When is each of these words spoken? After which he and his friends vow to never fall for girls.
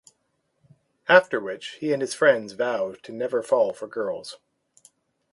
After 1.07 1.39
which 1.39 1.75
he 1.75 1.93
and 1.93 2.01
his 2.01 2.15
friends 2.15 2.53
vow 2.53 2.93
to 3.03 3.11
never 3.11 3.43
fall 3.43 3.71
for 3.71 3.87
girls. 3.87 4.39